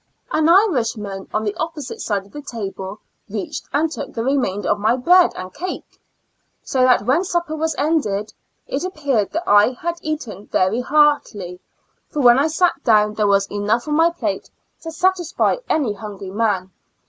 [0.31, 2.97] An Irishman on the opposite side of the table
[3.29, 6.01] reached and took the remainder of my bread and cake,
[6.63, 8.33] so that when supper was ended,
[8.65, 11.59] it appeared that I had eaten very heartily,
[12.09, 14.49] for when I sat down there was enough on my plate
[14.81, 16.71] to satisfy any hungry man.